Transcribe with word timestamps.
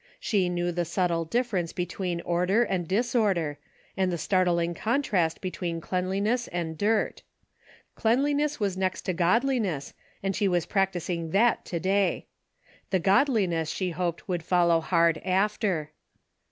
She. 0.19 0.49
knew 0.49 0.71
the 0.71 0.83
subtle 0.83 1.27
dilference 1.27 1.75
between 1.75 2.21
order 2.21 2.63
and 2.63 2.87
disorder, 2.87 3.59
and 3.95 4.11
the 4.11 4.17
startling 4.17 4.73
contrast 4.73 5.41
between 5.41 5.79
cleanliness 5.79 6.47
and 6.47 6.75
dirt. 6.75 7.21
Cleanliness 7.93 8.59
was 8.59 8.75
next 8.75 9.03
to 9.03 9.13
godliness 9.13 9.93
and 10.23 10.35
she 10.35 10.47
was 10.47 10.65
practicing 10.65 11.29
that 11.37 11.65
to 11.65 11.79
day. 11.79 12.25
The 12.89 12.97
godliness 12.97 13.69
she 13.69 13.91
hoped 13.91 14.27
would 14.27 14.41
follow 14.41 14.79
hard 14.81 15.19
after. 15.19 15.91